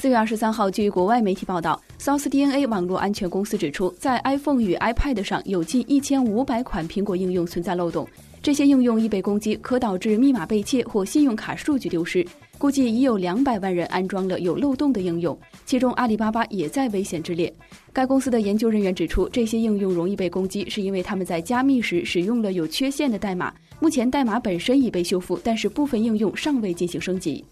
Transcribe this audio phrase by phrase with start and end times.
[0.00, 8.08] 四月二十三号，据国外媒体报道，South DNA 网络安全公司指出，在 iPhone 与 iPad 上有近一千五百款苹果应用存在漏洞，
[8.42, 12.26] 这些应用易被攻击，可导致密码被窃或信用卡数据丢失。
[12.56, 17.52] 估计已有两百万人安装了有漏洞的应用，其中阿里巴巴也在危险之列。
[17.92, 23.52] 该公司的研究人员指出，这些应用容易被攻击，是因为他们在加密时使用了有缺陷的代码。
[23.78, 27.44] 目前代码本身已被修复，但是部分应用尚未进行升级。